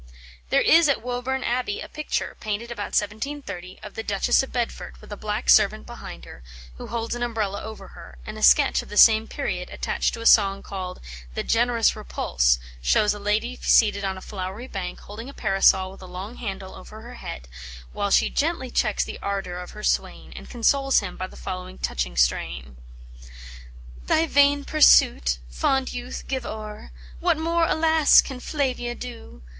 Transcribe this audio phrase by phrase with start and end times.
[0.49, 4.97] There is at Woburn Abbey a picture, painted about 1730, of the Duchess of Bedford,
[4.99, 6.41] with a black servant behind her,
[6.79, 10.21] who holds an Umbrella over her, and a sketch of the same period attached to
[10.21, 11.01] a song called
[11.35, 16.01] "The Generous Repulse," shows a lady seated on a flowery bank holding a Parasol with
[16.01, 17.47] a long handle over her head,
[17.93, 21.77] while she gently checks the ardour of her swain, and consoles him by the following
[21.77, 22.75] touching strain:
[24.07, 26.89] "Thy vain pursuit, fond youth, give o'er,
[27.19, 28.19] What more, alas!
[28.23, 29.43] can Flavia do?